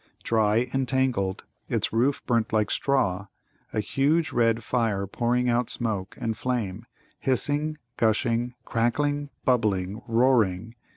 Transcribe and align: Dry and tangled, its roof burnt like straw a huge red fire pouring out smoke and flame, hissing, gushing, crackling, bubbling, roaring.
Dry 0.23 0.67
and 0.73 0.87
tangled, 0.87 1.43
its 1.67 1.93
roof 1.93 2.25
burnt 2.25 2.51
like 2.51 2.71
straw 2.71 3.27
a 3.71 3.81
huge 3.81 4.31
red 4.31 4.63
fire 4.63 5.05
pouring 5.05 5.47
out 5.47 5.69
smoke 5.69 6.17
and 6.19 6.35
flame, 6.35 6.87
hissing, 7.19 7.77
gushing, 7.97 8.55
crackling, 8.65 9.29
bubbling, 9.45 10.01
roaring. 10.07 10.73